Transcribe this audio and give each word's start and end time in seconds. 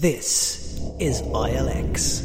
This 0.00 0.80
is 0.98 1.20
ILX. 1.20 2.22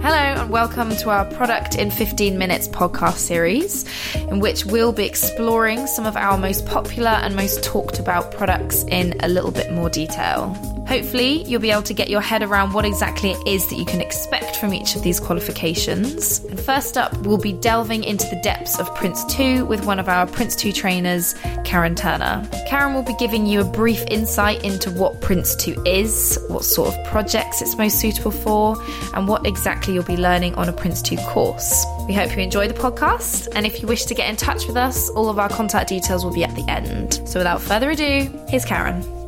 Hello, 0.00 0.14
and 0.14 0.48
welcome 0.48 0.94
to 0.98 1.10
our 1.10 1.24
Product 1.24 1.74
in 1.74 1.90
15 1.90 2.38
Minutes 2.38 2.68
podcast 2.68 3.16
series, 3.16 3.84
in 4.14 4.38
which 4.38 4.66
we'll 4.66 4.92
be 4.92 5.04
exploring 5.04 5.88
some 5.88 6.06
of 6.06 6.16
our 6.16 6.38
most 6.38 6.64
popular 6.66 7.10
and 7.10 7.34
most 7.34 7.64
talked 7.64 7.98
about 7.98 8.30
products 8.30 8.84
in 8.84 9.18
a 9.18 9.28
little 9.28 9.50
bit 9.50 9.72
more 9.72 9.90
detail. 9.90 10.71
Hopefully, 10.92 11.42
you'll 11.44 11.58
be 11.58 11.70
able 11.70 11.82
to 11.84 11.94
get 11.94 12.10
your 12.10 12.20
head 12.20 12.42
around 12.42 12.74
what 12.74 12.84
exactly 12.84 13.30
it 13.30 13.48
is 13.48 13.66
that 13.70 13.76
you 13.76 13.86
can 13.86 14.02
expect 14.02 14.56
from 14.56 14.74
each 14.74 14.94
of 14.94 15.02
these 15.02 15.18
qualifications. 15.18 16.44
And 16.44 16.60
first 16.60 16.98
up, 16.98 17.16
we'll 17.22 17.38
be 17.38 17.54
delving 17.54 18.04
into 18.04 18.28
the 18.28 18.38
depths 18.42 18.78
of 18.78 18.94
Prince 18.94 19.24
2 19.34 19.64
with 19.64 19.86
one 19.86 19.98
of 19.98 20.10
our 20.10 20.26
Prince 20.26 20.54
2 20.54 20.70
trainers, 20.70 21.34
Karen 21.64 21.94
Turner. 21.94 22.46
Karen 22.68 22.92
will 22.92 23.04
be 23.04 23.14
giving 23.14 23.46
you 23.46 23.62
a 23.62 23.64
brief 23.64 24.04
insight 24.10 24.62
into 24.64 24.90
what 24.90 25.18
Prince 25.22 25.56
2 25.56 25.82
is, 25.86 26.38
what 26.48 26.62
sort 26.62 26.94
of 26.94 27.04
projects 27.06 27.62
it's 27.62 27.74
most 27.78 27.98
suitable 27.98 28.30
for, 28.30 28.76
and 29.14 29.26
what 29.26 29.46
exactly 29.46 29.94
you'll 29.94 30.04
be 30.04 30.18
learning 30.18 30.54
on 30.56 30.68
a 30.68 30.74
Prince 30.74 31.00
2 31.00 31.16
course. 31.16 31.86
We 32.06 32.12
hope 32.12 32.36
you 32.36 32.42
enjoy 32.42 32.68
the 32.68 32.74
podcast, 32.74 33.48
and 33.54 33.64
if 33.64 33.80
you 33.80 33.88
wish 33.88 34.04
to 34.04 34.14
get 34.14 34.28
in 34.28 34.36
touch 34.36 34.66
with 34.66 34.76
us, 34.76 35.08
all 35.08 35.30
of 35.30 35.38
our 35.38 35.48
contact 35.48 35.88
details 35.88 36.22
will 36.22 36.34
be 36.34 36.44
at 36.44 36.54
the 36.54 36.70
end. 36.70 37.14
So 37.26 37.40
without 37.40 37.62
further 37.62 37.92
ado, 37.92 38.28
here's 38.50 38.66
Karen. 38.66 39.21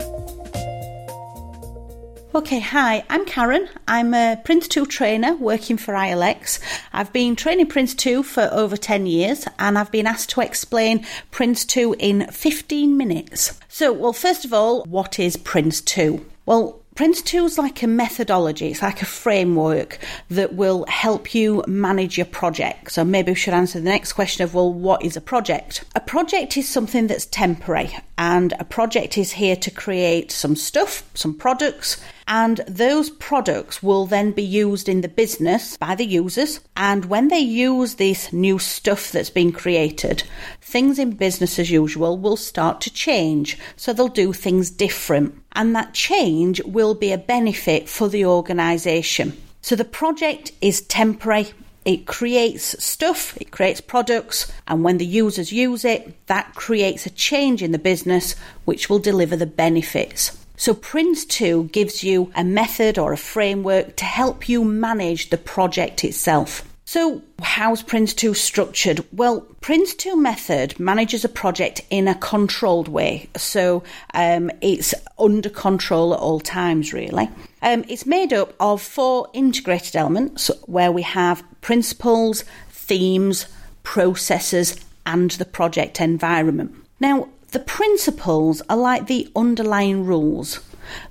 Okay, 2.36 2.58
hi, 2.58 3.04
I'm 3.08 3.24
Karen. 3.26 3.68
I'm 3.86 4.12
a 4.12 4.36
Prince 4.44 4.66
2 4.66 4.86
trainer 4.86 5.36
working 5.36 5.76
for 5.76 5.94
ILX. 5.94 6.58
I've 6.92 7.12
been 7.12 7.36
training 7.36 7.68
Prince 7.68 7.94
2 7.94 8.24
for 8.24 8.48
over 8.50 8.76
10 8.76 9.06
years 9.06 9.46
and 9.56 9.78
I've 9.78 9.92
been 9.92 10.08
asked 10.08 10.30
to 10.30 10.40
explain 10.40 11.06
Prince 11.30 11.64
2 11.64 11.94
in 11.96 12.26
15 12.26 12.96
minutes. 12.96 13.56
So, 13.68 13.92
well, 13.92 14.12
first 14.12 14.44
of 14.44 14.52
all, 14.52 14.82
what 14.82 15.20
is 15.20 15.36
Prince 15.36 15.80
2? 15.82 16.26
Well, 16.44 16.80
Prince 16.94 17.22
2 17.22 17.44
is 17.44 17.58
like 17.58 17.82
a 17.82 17.88
methodology, 17.88 18.68
it's 18.68 18.80
like 18.80 19.02
a 19.02 19.06
framework 19.06 19.98
that 20.30 20.54
will 20.54 20.84
help 20.88 21.34
you 21.34 21.64
manage 21.66 22.16
your 22.16 22.26
project. 22.26 22.92
So 22.92 23.04
maybe 23.04 23.32
we 23.32 23.36
should 23.36 23.52
answer 23.52 23.80
the 23.80 23.88
next 23.88 24.12
question 24.12 24.44
of, 24.44 24.54
well, 24.54 24.72
what 24.72 25.04
is 25.04 25.16
a 25.16 25.20
project? 25.20 25.84
A 25.96 26.00
project 26.00 26.56
is 26.56 26.68
something 26.68 27.08
that's 27.08 27.26
temporary, 27.26 27.96
and 28.16 28.54
a 28.60 28.64
project 28.64 29.18
is 29.18 29.32
here 29.32 29.56
to 29.56 29.72
create 29.72 30.30
some 30.30 30.54
stuff, 30.54 31.02
some 31.14 31.34
products, 31.34 32.00
and 32.26 32.58
those 32.66 33.10
products 33.10 33.82
will 33.82 34.06
then 34.06 34.32
be 34.32 34.42
used 34.42 34.88
in 34.88 35.02
the 35.02 35.08
business 35.08 35.76
by 35.76 35.94
the 35.94 36.06
users. 36.06 36.60
And 36.76 37.04
when 37.06 37.28
they 37.28 37.38
use 37.38 37.94
this 37.94 38.32
new 38.32 38.58
stuff 38.58 39.12
that's 39.12 39.30
been 39.30 39.52
created, 39.52 40.22
things 40.60 40.98
in 40.98 41.12
business 41.12 41.58
as 41.58 41.70
usual 41.70 42.16
will 42.18 42.36
start 42.36 42.80
to 42.82 42.92
change. 42.92 43.58
So 43.76 43.92
they'll 43.92 44.08
do 44.08 44.32
things 44.32 44.70
different. 44.70 45.40
And 45.52 45.74
that 45.76 45.94
change 45.94 46.62
will 46.64 46.94
be 46.94 47.12
a 47.12 47.18
benefit 47.18 47.88
for 47.88 48.08
the 48.08 48.24
organisation. 48.24 49.36
So 49.60 49.76
the 49.76 49.84
project 49.84 50.52
is 50.60 50.80
temporary. 50.82 51.52
It 51.84 52.06
creates 52.06 52.82
stuff, 52.82 53.36
it 53.38 53.50
creates 53.50 53.82
products, 53.82 54.50
and 54.66 54.82
when 54.82 54.96
the 54.96 55.04
users 55.04 55.52
use 55.52 55.84
it, 55.84 56.14
that 56.28 56.54
creates 56.54 57.04
a 57.04 57.10
change 57.10 57.62
in 57.62 57.72
the 57.72 57.78
business 57.78 58.36
which 58.64 58.88
will 58.88 58.98
deliver 58.98 59.36
the 59.36 59.44
benefits. 59.44 60.34
So, 60.56 60.72
Prince 60.72 61.24
2 61.24 61.64
gives 61.72 62.04
you 62.04 62.30
a 62.36 62.44
method 62.44 62.98
or 62.98 63.12
a 63.12 63.16
framework 63.16 63.96
to 63.96 64.04
help 64.04 64.48
you 64.48 64.64
manage 64.64 65.30
the 65.30 65.38
project 65.38 66.04
itself. 66.04 66.62
So, 66.86 67.22
how's 67.42 67.82
Prince 67.82 68.14
2 68.14 68.34
structured? 68.34 69.04
Well, 69.12 69.40
Prince 69.60 69.94
2 69.94 70.16
method 70.16 70.78
manages 70.78 71.24
a 71.24 71.28
project 71.28 71.80
in 71.90 72.06
a 72.06 72.14
controlled 72.14 72.88
way. 72.88 73.28
So, 73.36 73.82
um, 74.12 74.50
it's 74.60 74.94
under 75.18 75.48
control 75.48 76.14
at 76.14 76.20
all 76.20 76.40
times, 76.40 76.92
really. 76.92 77.28
Um, 77.62 77.84
it's 77.88 78.06
made 78.06 78.32
up 78.32 78.54
of 78.60 78.80
four 78.80 79.28
integrated 79.32 79.96
elements 79.96 80.50
where 80.66 80.92
we 80.92 81.02
have 81.02 81.42
principles, 81.62 82.44
themes, 82.70 83.46
processes, 83.82 84.76
and 85.06 85.32
the 85.32 85.44
project 85.44 86.00
environment. 86.00 86.74
Now, 87.00 87.28
the 87.54 87.60
principles 87.60 88.62
are 88.68 88.76
like 88.76 89.06
the 89.06 89.30
underlying 89.36 90.04
rules, 90.04 90.58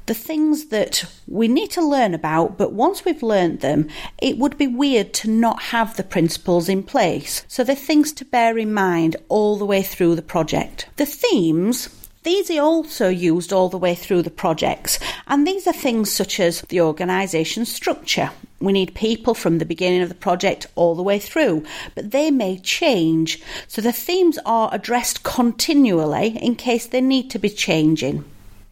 the 0.08 0.14
things 0.14 0.66
that 0.66 1.06
we 1.26 1.48
need 1.48 1.72
to 1.72 1.81
learn 1.81 2.14
about, 2.14 2.58
but 2.58 2.74
once 2.74 3.06
we've 3.06 3.24
learned 3.24 3.62
them, 3.62 3.88
it 4.22 4.38
would 4.38 4.58
be 4.58 4.68
weird 4.68 5.14
to 5.14 5.30
not 5.30 5.64
have 5.64 5.96
the 5.96 6.03
principles 6.03 6.68
in 6.68 6.84
place. 6.84 7.46
So 7.48 7.64
they're 7.64 7.78
things 7.78 8.12
to 8.12 8.26
bear 8.26 8.58
in 8.58 8.74
mind 8.74 9.16
all 9.30 9.56
the 9.56 9.66
way 9.66 9.84
through 9.84 10.16
the 10.16 10.22
project. 10.22 10.90
The 10.98 11.06
themes 11.06 11.88
these 12.24 12.50
are 12.52 12.62
also 12.62 13.09
used 13.09 13.52
all 13.52 13.68
the 13.68 13.78
way 13.78 13.96
through 13.96 14.22
the 14.22 14.30
projects, 14.30 14.98
and 15.28 15.45
these 15.45 15.67
are 15.67 15.73
things 15.73 16.11
such 16.11 16.39
as 16.39 16.61
the 16.61 16.81
organisation 16.81 17.66
structure. 17.66 18.31
We 18.59 18.72
need 18.72 18.95
people 18.95 19.34
from 19.34 19.57
the 19.57 19.66
beginning 19.66 20.01
of 20.01 20.09
the 20.09 20.16
project 20.16 20.67
all 20.75 20.95
the 20.95 21.03
way 21.03 21.19
through, 21.19 21.66
but 21.95 22.11
they 22.11 22.31
may 22.31 22.57
change, 22.59 23.41
so 23.67 23.81
the 23.81 23.91
themes 23.91 24.39
are 24.45 24.69
addressed 24.73 25.23
continually 25.23 26.38
in 26.41 26.56
case 26.56 26.85
they 26.85 27.01
need 27.01 27.29
to 27.31 27.39
be 27.39 27.50
changing. 27.50 28.23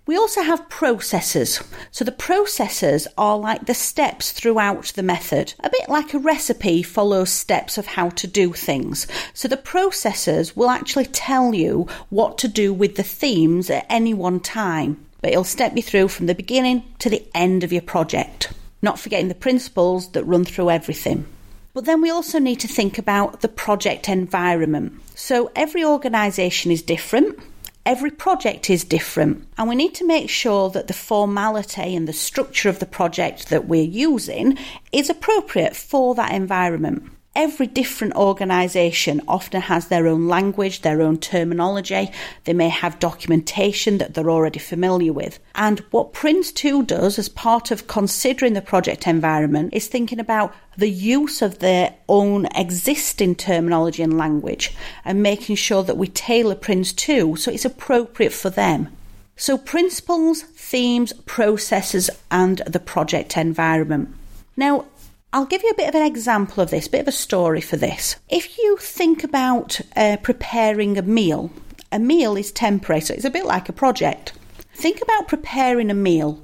We 0.08 0.18
also 0.18 0.42
have 0.42 0.68
processes. 0.68 1.62
So 1.92 2.04
the 2.04 2.12
processes 2.12 3.08
are 3.18 3.38
like 3.38 3.66
the 3.66 3.74
steps 3.74 4.32
throughout 4.32 4.86
the 4.96 5.04
method. 5.04 5.54
A 5.60 5.70
bit 5.70 5.88
like 5.88 6.14
a 6.14 6.20
recipe 6.20 6.82
follows 6.84 7.30
steps 7.30 7.78
of 7.78 7.86
how 7.86 8.10
to 8.10 8.28
do 8.28 8.52
things. 8.52 9.08
So 9.34 9.48
the 9.48 9.58
processes 9.58 10.56
will 10.56 10.70
actually 10.70 11.06
tell 11.06 11.54
you 11.54 11.88
what 12.10 12.38
to 12.40 12.48
do 12.48 12.74
with 12.74 12.96
the 12.96 13.04
themes 13.04 13.70
at 13.70 13.86
any 13.90 14.14
one 14.14 14.40
time. 14.40 15.06
But 15.22 15.32
it'll 15.32 15.44
step 15.44 15.76
you 15.76 15.84
through 15.84 16.10
from 16.10 16.26
the 16.26 16.36
beginning 16.36 16.84
to 17.00 17.10
the 17.10 17.24
end 17.34 17.64
of 17.64 17.72
your 17.72 17.82
project. 17.82 18.52
Not 18.82 19.00
forgetting 19.00 19.28
the 19.28 19.36
principles 19.36 20.12
that 20.12 20.24
run 20.24 20.46
through 20.46 20.72
everything. 20.72 21.26
But 21.74 21.86
then 21.86 22.02
we 22.02 22.10
also 22.10 22.40
need 22.40 22.60
to 22.62 22.68
think 22.68 22.98
about 22.98 23.42
the 23.42 23.48
project 23.48 24.10
environment. 24.10 24.94
So 25.16 25.52
every 25.56 25.86
organisation 25.86 26.72
is 26.72 26.82
different. 26.82 27.40
Every 27.86 28.12
project 28.12 28.70
is 28.70 28.84
different, 28.84 29.48
and 29.58 29.68
we 29.68 29.76
need 29.76 29.96
to 29.96 30.06
make 30.06 30.30
sure 30.30 30.70
that 30.70 30.88
the 30.88 30.94
formality 30.94 31.96
and 31.96 32.08
the 32.08 32.14
structure 32.14 32.70
of 32.70 32.78
the 32.78 32.86
project 32.86 33.50
that 33.50 33.68
we're 33.68 33.82
using 33.82 34.58
is 34.92 35.10
appropriate 35.10 35.76
for 35.76 36.14
that 36.14 36.32
environment. 36.32 37.10
Every 37.34 37.68
different 37.68 38.16
organisation 38.16 39.22
often 39.26 39.62
has 39.62 39.88
their 39.88 40.06
own 40.06 40.28
language, 40.28 40.82
their 40.82 41.02
own 41.02 41.18
terminology. 41.18 42.12
They 42.44 42.52
may 42.52 42.68
have 42.68 43.00
documentation 43.00 44.00
that 44.00 44.14
they're 44.14 44.30
already 44.30 44.60
familiar 44.60 45.14
with. 45.14 45.40
And 45.56 45.80
what 45.92 46.12
Prince 46.12 46.52
2 46.52 46.84
does 46.84 47.18
as 47.18 47.30
part 47.30 47.72
of 47.72 47.88
considering 47.88 48.52
the 48.52 48.62
project 48.62 49.08
environment 49.08 49.74
is 49.74 49.88
thinking 49.88 50.20
about 50.20 50.54
the 50.78 50.90
use 50.90 51.42
of 51.42 51.60
their 51.60 51.96
own 52.10 52.48
existing 52.48 53.36
terminology 53.36 54.04
and 54.04 54.18
language 54.18 54.76
and 55.06 55.24
making 55.24 55.56
sure 55.56 55.84
that 55.84 55.98
we 55.98 56.10
tailor 56.10 56.56
Prince 56.56 56.92
2 56.92 57.38
so 57.38 57.50
it's 57.50 57.64
appropriate 57.64 58.34
for 58.34 58.50
them. 58.50 58.90
So, 59.38 59.58
principles, 59.58 60.42
themes, 60.42 61.14
processes, 61.26 62.10
and 62.30 62.62
the 62.68 62.80
project 62.80 63.38
environment. 63.38 64.14
Now, 64.58 64.86
I'll 65.34 65.46
give 65.46 65.64
you 65.64 65.70
a 65.70 65.76
bit 65.76 65.88
of 65.88 65.96
an 65.96 66.06
example 66.06 66.62
of 66.62 66.72
this, 66.72 66.88
a 66.88 66.90
bit 66.90 67.02
of 67.02 67.08
a 67.08 67.14
story 67.14 67.62
for 67.62 67.78
this. 67.78 68.18
If 68.28 68.58
you 68.58 68.76
think 68.76 69.24
about 69.24 69.80
uh, 69.96 70.18
preparing 70.22 70.98
a 70.98 71.02
meal, 71.02 71.52
a 71.90 72.00
meal 72.00 72.36
is 72.36 72.52
temporary, 72.52 73.00
so 73.00 73.14
it's 73.14 73.24
a 73.24 73.30
bit 73.30 73.46
like 73.46 73.70
a 73.70 73.74
project. 73.74 74.34
Think 74.74 75.02
about 75.02 75.30
preparing 75.30 75.90
a 75.90 75.94
meal. 75.94 76.44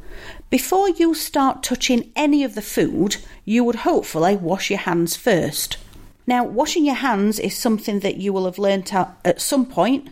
Before 0.49 0.87
you 0.87 1.13
start 1.13 1.63
touching 1.63 2.13
any 2.15 2.45
of 2.45 2.55
the 2.55 2.61
food, 2.61 3.17
you 3.43 3.65
would 3.65 3.75
hopefully 3.75 4.37
wash 4.37 4.69
your 4.69 4.79
hands 4.79 5.17
first. 5.17 5.77
Now, 6.25 6.45
washing 6.45 6.85
your 6.85 6.95
hands 6.95 7.39
is 7.39 7.57
something 7.57 7.99
that 7.99 8.17
you 8.17 8.31
will 8.31 8.45
have 8.45 8.57
learnt 8.57 8.93
at 8.93 9.41
some 9.41 9.65
point, 9.65 10.07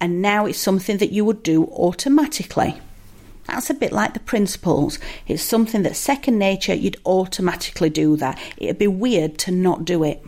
and 0.00 0.22
now 0.22 0.46
it's 0.46 0.58
something 0.58 0.98
that 0.98 1.10
you 1.10 1.24
would 1.24 1.42
do 1.42 1.64
automatically. 1.64 2.80
That's 3.46 3.70
a 3.70 3.74
bit 3.74 3.92
like 3.92 4.14
the 4.14 4.20
principles. 4.20 4.98
It's 5.26 5.42
something 5.42 5.82
that's 5.82 5.98
second 5.98 6.38
nature, 6.38 6.74
you'd 6.74 7.00
automatically 7.04 7.90
do 7.90 8.16
that. 8.16 8.38
It'd 8.56 8.78
be 8.78 8.86
weird 8.86 9.38
to 9.38 9.50
not 9.50 9.84
do 9.84 10.04
it. 10.04 10.24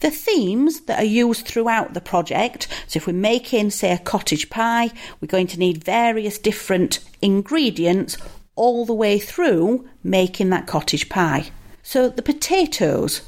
The 0.00 0.10
themes 0.10 0.80
that 0.82 1.00
are 1.00 1.04
used 1.04 1.46
throughout 1.46 1.94
the 1.94 2.00
project, 2.00 2.68
so 2.86 2.98
if 2.98 3.06
we're 3.06 3.12
making, 3.14 3.70
say, 3.70 3.90
a 3.92 3.98
cottage 3.98 4.48
pie, 4.48 4.90
we're 5.20 5.26
going 5.26 5.48
to 5.48 5.58
need 5.58 5.82
various 5.82 6.38
different 6.38 7.00
ingredients 7.20 8.16
all 8.54 8.86
the 8.86 8.94
way 8.94 9.18
through 9.18 9.88
making 10.04 10.50
that 10.50 10.66
cottage 10.66 11.08
pie. 11.08 11.50
So 11.82 12.08
the 12.08 12.22
potatoes, 12.22 13.22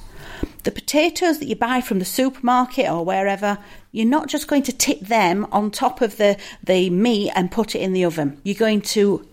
the 0.63 0.71
potatoes 0.71 1.39
that 1.39 1.47
you 1.47 1.57
buy 1.57 1.81
from 1.81 1.99
the 1.99 2.05
supermarket 2.05 2.89
or 2.89 3.05
wherever, 3.05 3.59
you're 3.93 4.07
not 4.07 4.29
just 4.29 4.49
going 4.49 4.63
to 4.65 4.73
tip 4.73 5.01
them 5.01 5.47
on 5.53 5.71
top 5.71 6.01
of 6.01 6.17
the, 6.17 6.37
the 6.63 6.91
meat 6.91 7.31
and 7.35 7.51
put 7.51 7.75
it 7.75 7.81
in 7.81 7.93
the 7.93 8.05
oven. 8.05 8.41
You're 8.45 8.55
going 8.55 8.83
to 8.83 9.27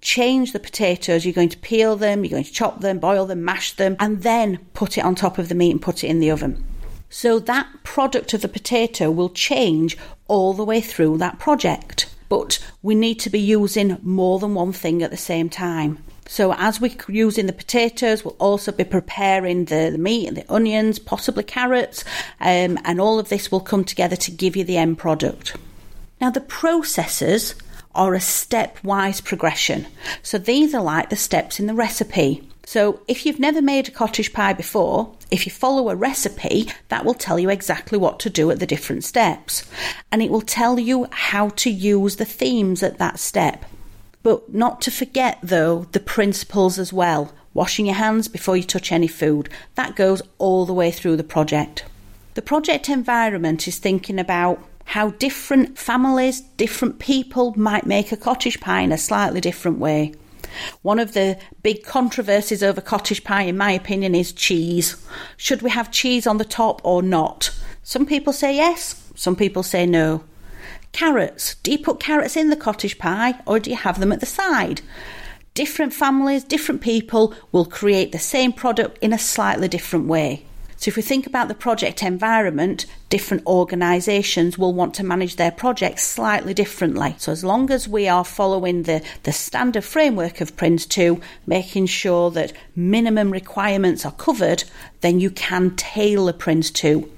change 0.00 0.52
the 0.52 0.58
potatoes, 0.58 1.24
you're 1.24 1.32
going 1.32 1.48
to 1.48 1.58
peel 1.58 1.96
them, 1.96 2.24
you're 2.24 2.30
going 2.30 2.44
to 2.44 2.52
chop 2.52 2.80
them, 2.80 2.98
boil 2.98 3.24
them, 3.26 3.44
mash 3.44 3.72
them, 3.72 3.96
and 4.00 4.22
then 4.22 4.58
put 4.74 4.98
it 4.98 5.04
on 5.04 5.14
top 5.14 5.38
of 5.38 5.48
the 5.48 5.54
meat 5.54 5.70
and 5.70 5.80
put 5.80 6.02
it 6.02 6.08
in 6.08 6.18
the 6.18 6.30
oven. 6.30 6.64
So 7.08 7.38
that 7.40 7.68
product 7.84 8.32
of 8.34 8.40
the 8.40 8.48
potato 8.48 9.10
will 9.10 9.28
change 9.28 9.96
all 10.26 10.54
the 10.54 10.64
way 10.64 10.80
through 10.80 11.18
that 11.18 11.38
project. 11.38 12.06
but 12.32 12.58
we 12.82 12.94
need 12.94 13.20
to 13.20 13.28
be 13.28 13.38
using 13.38 13.98
more 14.02 14.38
than 14.38 14.54
one 14.54 14.72
thing 14.72 15.02
at 15.02 15.10
the 15.10 15.16
same 15.18 15.50
time. 15.50 16.02
So 16.26 16.54
as 16.54 16.80
we're 16.80 16.96
using 17.08 17.46
the 17.46 17.52
potatoes, 17.52 18.24
we'll 18.24 18.36
also 18.38 18.72
be 18.72 18.84
preparing 18.84 19.66
the, 19.66 19.90
the 19.90 19.98
meat 19.98 20.28
and 20.28 20.36
the 20.36 20.52
onions, 20.52 20.98
possibly 20.98 21.44
carrots, 21.44 22.04
um, 22.40 22.78
and 22.84 23.00
all 23.00 23.18
of 23.18 23.28
this 23.28 23.50
will 23.50 23.60
come 23.60 23.84
together 23.84 24.16
to 24.16 24.30
give 24.30 24.56
you 24.56 24.64
the 24.64 24.76
end 24.76 24.98
product. 24.98 25.56
Now 26.20 26.30
the 26.30 26.40
processes 26.40 27.54
are 27.94 28.14
a 28.14 28.18
stepwise 28.18 29.22
progression. 29.22 29.86
So 30.22 30.38
these 30.38 30.74
are 30.74 30.82
like 30.82 31.10
the 31.10 31.16
steps 31.16 31.60
in 31.60 31.66
the 31.66 31.74
recipe. 31.74 32.48
So 32.64 33.00
if 33.08 33.26
you've 33.26 33.40
never 33.40 33.60
made 33.60 33.88
a 33.88 33.90
cottage 33.90 34.32
pie 34.32 34.52
before, 34.52 35.14
if 35.30 35.44
you 35.44 35.52
follow 35.52 35.90
a 35.90 35.96
recipe, 35.96 36.70
that 36.88 37.04
will 37.04 37.14
tell 37.14 37.38
you 37.38 37.50
exactly 37.50 37.98
what 37.98 38.20
to 38.20 38.30
do 38.30 38.50
at 38.50 38.60
the 38.60 38.66
different 38.66 39.04
steps. 39.04 39.68
And 40.10 40.22
it 40.22 40.30
will 40.30 40.42
tell 40.42 40.78
you 40.78 41.08
how 41.10 41.50
to 41.50 41.70
use 41.70 42.16
the 42.16 42.24
themes 42.24 42.82
at 42.82 42.98
that 42.98 43.18
step. 43.18 43.64
But 44.22 44.54
not 44.54 44.80
to 44.82 44.90
forget, 44.90 45.38
though, 45.42 45.86
the 45.92 46.00
principles 46.00 46.78
as 46.78 46.92
well. 46.92 47.32
Washing 47.54 47.86
your 47.86 47.96
hands 47.96 48.28
before 48.28 48.56
you 48.56 48.62
touch 48.62 48.92
any 48.92 49.08
food. 49.08 49.48
That 49.74 49.96
goes 49.96 50.22
all 50.38 50.64
the 50.64 50.72
way 50.72 50.90
through 50.90 51.16
the 51.16 51.24
project. 51.24 51.84
The 52.34 52.42
project 52.42 52.88
environment 52.88 53.68
is 53.68 53.78
thinking 53.78 54.18
about 54.18 54.62
how 54.84 55.10
different 55.10 55.78
families, 55.78 56.40
different 56.40 56.98
people 56.98 57.54
might 57.56 57.86
make 57.86 58.10
a 58.10 58.16
cottage 58.16 58.60
pie 58.60 58.80
in 58.80 58.92
a 58.92 58.98
slightly 58.98 59.40
different 59.40 59.78
way. 59.78 60.14
One 60.82 60.98
of 60.98 61.14
the 61.14 61.38
big 61.62 61.84
controversies 61.84 62.62
over 62.62 62.80
cottage 62.80 63.24
pie, 63.24 63.42
in 63.42 63.56
my 63.56 63.72
opinion, 63.72 64.14
is 64.14 64.32
cheese. 64.32 64.96
Should 65.36 65.62
we 65.62 65.70
have 65.70 65.90
cheese 65.90 66.26
on 66.26 66.38
the 66.38 66.44
top 66.44 66.80
or 66.84 67.02
not? 67.02 67.50
Some 67.82 68.06
people 68.06 68.32
say 68.32 68.54
yes, 68.56 69.10
some 69.14 69.36
people 69.36 69.62
say 69.62 69.86
no. 69.86 70.24
Carrots. 70.92 71.54
Do 71.56 71.72
you 71.72 71.78
put 71.78 72.00
carrots 72.00 72.36
in 72.36 72.50
the 72.50 72.56
cottage 72.56 72.98
pie 72.98 73.40
or 73.46 73.58
do 73.58 73.70
you 73.70 73.76
have 73.76 73.98
them 73.98 74.12
at 74.12 74.20
the 74.20 74.26
side? 74.26 74.82
Different 75.54 75.92
families, 75.92 76.44
different 76.44 76.80
people 76.80 77.34
will 77.50 77.64
create 77.64 78.12
the 78.12 78.18
same 78.18 78.52
product 78.52 78.98
in 79.02 79.12
a 79.12 79.18
slightly 79.18 79.68
different 79.68 80.06
way. 80.06 80.44
So, 80.76 80.88
if 80.88 80.96
we 80.96 81.02
think 81.02 81.28
about 81.28 81.46
the 81.46 81.54
project 81.54 82.02
environment, 82.02 82.86
different 83.08 83.46
organisations 83.46 84.58
will 84.58 84.74
want 84.74 84.94
to 84.94 85.04
manage 85.04 85.36
their 85.36 85.52
projects 85.52 86.04
slightly 86.04 86.54
differently. 86.54 87.14
So, 87.18 87.30
as 87.30 87.44
long 87.44 87.70
as 87.70 87.86
we 87.86 88.08
are 88.08 88.24
following 88.24 88.82
the, 88.82 89.00
the 89.22 89.32
standard 89.32 89.84
framework 89.84 90.40
of 90.40 90.56
Prince 90.56 90.84
2, 90.86 91.20
making 91.46 91.86
sure 91.86 92.32
that 92.32 92.52
minimum 92.74 93.30
requirements 93.30 94.04
are 94.04 94.10
covered, 94.10 94.64
then 95.02 95.20
you 95.20 95.30
can 95.30 95.76
tailor 95.76 96.32
Prince 96.32 96.72
2. 96.72 97.08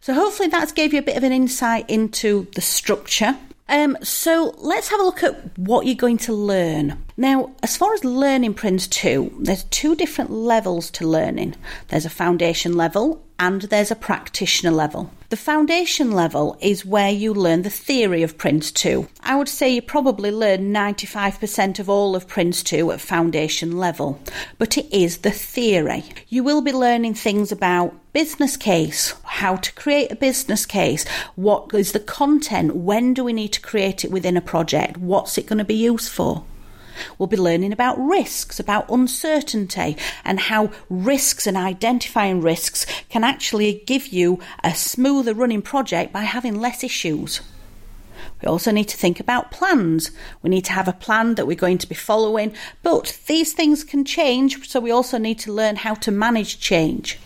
So, 0.00 0.14
hopefully, 0.14 0.48
that's 0.48 0.72
gave 0.72 0.92
you 0.92 0.98
a 0.98 1.02
bit 1.02 1.16
of 1.16 1.24
an 1.24 1.32
insight 1.32 1.88
into 1.88 2.46
the 2.54 2.60
structure 2.60 3.36
um, 3.72 3.96
so 4.02 4.54
let's 4.58 4.88
have 4.88 5.00
a 5.00 5.04
look 5.04 5.22
at 5.22 5.58
what 5.58 5.86
you're 5.86 5.94
going 5.94 6.18
to 6.18 6.34
learn. 6.34 7.02
Now, 7.16 7.52
as 7.62 7.74
far 7.74 7.94
as 7.94 8.04
learning 8.04 8.52
Prince 8.52 8.86
2, 8.88 9.38
there's 9.40 9.64
two 9.64 9.94
different 9.94 10.30
levels 10.30 10.90
to 10.92 11.08
learning. 11.08 11.54
There's 11.88 12.04
a 12.04 12.10
foundation 12.10 12.76
level 12.76 13.24
and 13.38 13.62
there's 13.62 13.90
a 13.90 13.96
practitioner 13.96 14.72
level. 14.72 15.10
The 15.30 15.38
foundation 15.38 16.12
level 16.12 16.58
is 16.60 16.84
where 16.84 17.10
you 17.10 17.32
learn 17.32 17.62
the 17.62 17.70
theory 17.70 18.22
of 18.22 18.36
Prince 18.36 18.70
2. 18.72 19.08
I 19.22 19.36
would 19.36 19.48
say 19.48 19.70
you 19.70 19.80
probably 19.80 20.30
learn 20.30 20.72
95% 20.74 21.78
of 21.78 21.88
all 21.88 22.14
of 22.14 22.28
Prince 22.28 22.62
2 22.62 22.92
at 22.92 23.00
foundation 23.00 23.78
level, 23.78 24.20
but 24.58 24.76
it 24.76 24.92
is 24.92 25.18
the 25.18 25.30
theory. 25.30 26.04
You 26.28 26.44
will 26.44 26.60
be 26.60 26.72
learning 26.72 27.14
things 27.14 27.50
about 27.50 27.94
business 28.12 28.56
case, 28.56 29.14
how 29.24 29.56
to 29.56 29.72
create 29.72 30.12
a 30.12 30.16
business 30.16 30.66
case, 30.66 31.08
what 31.34 31.72
is 31.74 31.92
the 31.92 32.00
content, 32.00 32.76
when 32.76 33.14
do 33.14 33.24
we 33.24 33.32
need 33.32 33.52
to 33.52 33.60
create 33.60 34.04
it 34.04 34.10
within 34.10 34.36
a 34.36 34.42
project, 34.42 34.98
what's 34.98 35.38
it 35.38 35.46
going 35.46 35.58
to 35.58 35.64
be 35.64 35.74
used 35.74 36.10
for. 36.10 36.44
We'll 37.18 37.26
be 37.26 37.38
learning 37.38 37.72
about 37.72 37.98
risks, 37.98 38.60
about 38.60 38.90
uncertainty, 38.90 39.96
and 40.24 40.38
how 40.38 40.70
risks 40.90 41.46
and 41.46 41.56
identifying 41.56 42.42
risks 42.42 42.86
can 43.08 43.24
actually 43.24 43.82
give 43.86 44.08
you 44.08 44.40
a 44.62 44.74
smoother 44.74 45.32
running 45.32 45.62
project 45.62 46.12
by 46.12 46.22
having 46.22 46.60
less 46.60 46.84
issues. 46.84 47.40
We 48.42 48.46
also 48.46 48.72
need 48.72 48.88
to 48.88 48.96
think 48.96 49.20
about 49.20 49.50
plans. 49.50 50.10
We 50.42 50.50
need 50.50 50.66
to 50.66 50.72
have 50.72 50.88
a 50.88 50.92
plan 50.92 51.36
that 51.36 51.46
we're 51.46 51.56
going 51.56 51.78
to 51.78 51.88
be 51.88 51.94
following, 51.94 52.52
but 52.82 53.18
these 53.26 53.54
things 53.54 53.84
can 53.84 54.04
change, 54.04 54.68
so 54.68 54.80
we 54.80 54.90
also 54.90 55.16
need 55.16 55.38
to 55.40 55.52
learn 55.52 55.76
how 55.76 55.94
to 55.94 56.10
manage 56.10 56.60
change. 56.60 57.18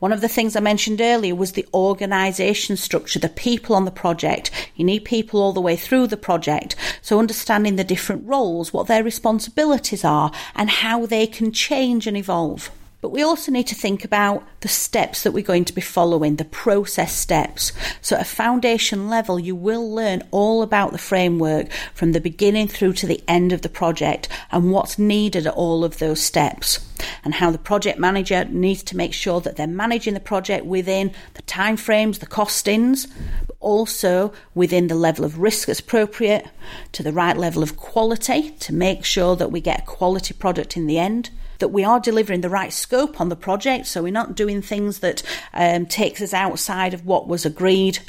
One 0.00 0.12
of 0.12 0.22
the 0.22 0.28
things 0.28 0.56
I 0.56 0.60
mentioned 0.60 1.02
earlier 1.02 1.34
was 1.34 1.52
the 1.52 1.68
organisation 1.74 2.78
structure, 2.78 3.18
the 3.18 3.28
people 3.28 3.76
on 3.76 3.84
the 3.84 3.90
project. 3.90 4.50
You 4.74 4.82
need 4.82 5.04
people 5.04 5.42
all 5.42 5.52
the 5.52 5.60
way 5.60 5.76
through 5.76 6.06
the 6.06 6.16
project. 6.16 6.74
So 7.02 7.18
understanding 7.18 7.76
the 7.76 7.84
different 7.84 8.26
roles, 8.26 8.72
what 8.72 8.86
their 8.86 9.04
responsibilities 9.04 10.02
are, 10.02 10.32
and 10.54 10.70
how 10.70 11.04
they 11.04 11.26
can 11.26 11.52
change 11.52 12.06
and 12.06 12.16
evolve. 12.16 12.70
But 13.00 13.10
we 13.12 13.22
also 13.22 13.50
need 13.50 13.66
to 13.68 13.74
think 13.74 14.04
about 14.04 14.46
the 14.60 14.68
steps 14.68 15.22
that 15.22 15.32
we're 15.32 15.42
going 15.42 15.64
to 15.64 15.72
be 15.72 15.80
following, 15.80 16.36
the 16.36 16.44
process 16.44 17.14
steps. 17.14 17.72
So 18.02 18.16
at 18.16 18.22
a 18.22 18.26
foundation 18.26 19.08
level, 19.08 19.40
you 19.40 19.56
will 19.56 19.90
learn 19.90 20.22
all 20.30 20.62
about 20.62 20.92
the 20.92 20.98
framework 20.98 21.70
from 21.94 22.12
the 22.12 22.20
beginning 22.20 22.68
through 22.68 22.92
to 22.94 23.06
the 23.06 23.22
end 23.26 23.52
of 23.52 23.62
the 23.62 23.70
project 23.70 24.28
and 24.52 24.70
what's 24.70 24.98
needed 24.98 25.46
at 25.46 25.54
all 25.54 25.82
of 25.82 25.98
those 25.98 26.20
steps 26.20 26.86
and 27.24 27.34
how 27.34 27.50
the 27.50 27.56
project 27.58 27.98
manager 27.98 28.44
needs 28.44 28.82
to 28.82 28.96
make 28.96 29.14
sure 29.14 29.40
that 29.40 29.56
they're 29.56 29.66
managing 29.66 30.12
the 30.12 30.20
project 30.20 30.66
within 30.66 31.10
the 31.34 31.42
timeframes, 31.42 32.18
the 32.18 32.26
costings, 32.26 33.10
but 33.46 33.56
also 33.60 34.30
within 34.54 34.88
the 34.88 34.94
level 34.94 35.24
of 35.24 35.38
risk 35.38 35.68
that's 35.68 35.80
appropriate, 35.80 36.46
to 36.92 37.02
the 37.02 37.12
right 37.12 37.38
level 37.38 37.62
of 37.62 37.78
quality 37.78 38.50
to 38.50 38.74
make 38.74 39.06
sure 39.06 39.36
that 39.36 39.50
we 39.50 39.62
get 39.62 39.80
a 39.80 39.86
quality 39.86 40.34
product 40.34 40.76
in 40.76 40.86
the 40.86 40.98
end 40.98 41.30
that 41.60 41.68
we 41.68 41.84
are 41.84 42.00
delivering 42.00 42.40
the 42.40 42.50
right 42.50 42.72
scope 42.72 43.20
on 43.20 43.28
the 43.28 43.36
project, 43.36 43.86
so 43.86 44.02
we're 44.02 44.12
not 44.12 44.34
doing 44.34 44.60
things 44.60 44.98
that 44.98 45.22
um, 45.54 45.86
takes 45.86 46.20
us 46.20 46.34
outside 46.34 46.92
of 46.92 47.06
what 47.06 47.28
was 47.28 47.46
agreed, 47.46 48.00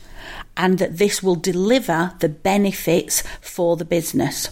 and 0.57 0.79
that 0.79 0.97
this 0.97 1.21
will 1.21 1.35
deliver 1.35 2.13
the 2.19 2.29
benefits 2.29 3.23
for 3.39 3.77
the 3.77 3.85
business. 3.85 4.49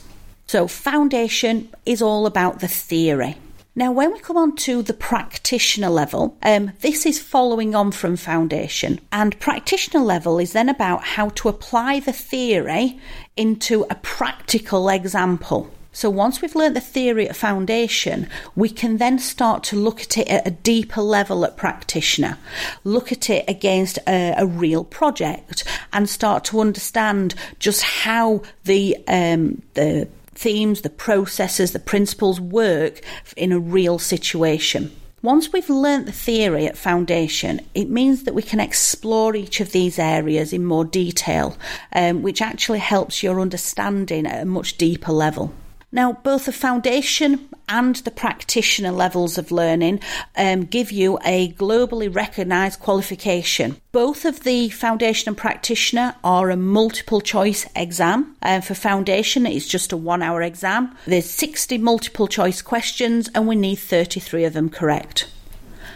So, 0.48 0.68
foundation 0.68 1.70
is 1.86 2.02
all 2.02 2.26
about 2.26 2.60
the 2.60 2.68
theory. 2.68 3.38
Now, 3.76 3.92
when 3.92 4.12
we 4.12 4.20
come 4.20 4.36
on 4.36 4.56
to 4.58 4.82
the 4.82 4.94
practitioner 4.94 5.90
level, 5.90 6.38
um, 6.44 6.74
this 6.82 7.06
is 7.06 7.22
following 7.22 7.76
on 7.76 7.92
from 7.92 8.18
foundation, 8.18 9.00
and 9.12 9.40
practitioner 9.40 10.04
level 10.04 10.40
is 10.40 10.54
then 10.54 10.70
about 10.70 11.04
how 11.04 11.30
to 11.30 11.50
apply 11.50 12.00
the 12.00 12.12
theory 12.12 13.00
into 13.38 13.86
a 13.90 13.96
practical 13.96 14.90
example. 14.90 15.72
So 15.92 16.10
once 16.10 16.42
we've 16.42 16.56
learnt 16.56 16.76
the 16.76 16.82
theory 16.82 17.28
at 17.28 17.36
foundation, 17.36 18.30
we 18.56 18.70
can 18.70 18.98
then 18.98 19.18
start 19.18 19.64
to 19.66 19.76
look 19.76 20.02
at 20.02 20.18
it 20.18 20.28
at 20.28 20.48
a 20.48 20.52
deeper 20.52 21.02
level 21.02 21.44
at 21.44 21.58
practitioner, 21.58 22.38
look 22.84 23.12
at 23.12 23.30
it 23.30 23.44
against 23.48 23.98
a, 24.08 24.36
a 24.38 24.46
real 24.46 24.84
project, 24.84 25.64
and 25.92 26.08
start 26.08 26.46
to 26.46 26.60
understand 26.60 27.34
just 27.58 27.82
how 27.82 28.44
the 28.66 28.98
um, 29.08 29.62
the 29.74 30.08
themes, 30.36 30.82
the 30.82 30.90
processes, 30.90 31.74
the 31.74 31.80
principles 31.80 32.40
work 32.40 33.02
in 33.36 33.52
a 33.52 33.60
real 33.60 34.00
situation. 34.00 34.92
Once 35.22 35.52
we've 35.52 35.70
learnt 35.70 36.06
the 36.06 36.14
theory 36.14 36.66
at 36.66 36.78
foundation, 36.78 37.60
it 37.74 37.90
means 37.90 38.24
that 38.24 38.34
we 38.34 38.42
can 38.42 38.62
explore 38.62 39.36
each 39.36 39.60
of 39.60 39.74
these 39.74 40.00
areas 40.00 40.54
in 40.54 40.64
more 40.64 40.86
detail, 40.86 41.58
um, 41.92 42.22
which 42.22 42.42
actually 42.42 42.80
helps 42.80 43.22
your 43.22 43.42
understanding 43.42 44.26
at 44.26 44.44
a 44.44 44.46
much 44.46 44.78
deeper 44.78 45.12
level. 45.12 45.54
Now, 45.92 46.14
both 46.14 46.46
the 46.46 46.52
foundation 46.52 47.50
and 47.68 47.96
the 47.98 48.12
practitioner 48.12 48.92
levels 48.92 49.38
of 49.40 49.52
learning 49.52 50.02
um, 50.38 50.66
give 50.66 50.92
you 50.92 51.18
a 51.26 51.52
globally 51.54 52.14
recognised 52.14 52.80
qualification. 52.80 53.78
Both 53.92 54.24
of 54.24 54.44
the 54.44 54.70
foundation 54.70 55.30
and 55.30 55.38
practitioner 55.38 56.16
are 56.24 56.52
a 56.52 56.56
multiple 56.56 57.22
choice 57.22 57.68
exam. 57.76 58.36
For 58.42 58.76
foundation, 58.76 59.48
it's 59.48 59.68
just 59.68 59.92
a 59.92 59.98
one 59.98 60.22
hour 60.22 60.44
exam. 60.44 60.96
There's 61.08 61.30
60 61.30 61.80
multiple 61.80 62.28
choice 62.28 62.62
questions, 62.62 63.30
and 63.34 63.48
we 63.48 63.56
need 63.56 63.78
33 63.78 64.44
of 64.46 64.54
them 64.54 64.70
correct. 64.70 65.28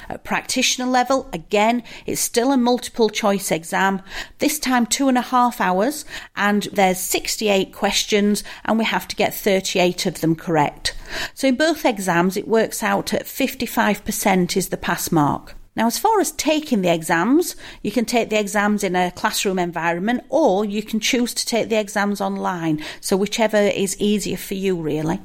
At 0.09 0.23
practitioner 0.23 0.89
level, 0.89 1.29
again, 1.33 1.83
it's 2.05 2.21
still 2.21 2.51
a 2.51 2.57
multiple 2.57 3.09
choice 3.09 3.51
exam, 3.51 4.01
this 4.39 4.59
time 4.59 4.85
two 4.85 5.07
and 5.07 5.17
a 5.17 5.21
half 5.21 5.61
hours, 5.61 6.05
and 6.35 6.63
there's 6.73 6.99
68 6.99 7.73
questions, 7.73 8.43
and 8.65 8.77
we 8.77 8.85
have 8.85 9.07
to 9.07 9.15
get 9.15 9.33
38 9.33 10.05
of 10.05 10.21
them 10.21 10.35
correct. 10.35 10.95
So 11.33 11.47
in 11.47 11.55
both 11.55 11.85
exams, 11.85 12.37
it 12.37 12.47
works 12.47 12.83
out 12.83 13.13
at 13.13 13.25
55% 13.25 14.57
is 14.57 14.69
the 14.69 14.77
pass 14.77 15.11
mark. 15.11 15.55
Now, 15.75 15.87
as 15.87 15.97
far 15.97 16.19
as 16.19 16.31
taking 16.31 16.81
the 16.83 16.93
exams, 16.93 17.55
you 17.81 17.91
can 17.91 18.05
take 18.05 18.29
the 18.29 18.39
exams 18.39 18.83
in 18.83 18.95
a 18.95 19.11
classroom 19.11 19.57
environment 19.57 20.23
or 20.29 20.65
you 20.65 20.83
can 20.83 20.99
choose 20.99 21.33
to 21.33 21.45
take 21.45 21.69
the 21.69 21.79
exams 21.79 22.21
online. 22.21 22.83
So, 23.01 23.17
whichever 23.17 23.57
is 23.57 23.99
easier 23.99 24.37
for 24.37 24.53
you, 24.53 24.79
really. 24.79 25.19